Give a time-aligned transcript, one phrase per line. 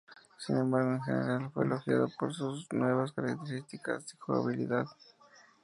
[0.39, 4.87] Sin embargo, en general, fue elogiado por sus nuevas características y jugabilidad.